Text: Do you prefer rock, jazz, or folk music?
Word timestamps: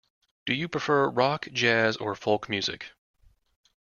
Do 0.47 0.55
you 0.55 0.67
prefer 0.67 1.07
rock, 1.07 1.47
jazz, 1.53 1.95
or 1.95 2.15
folk 2.15 2.49
music? 2.49 2.89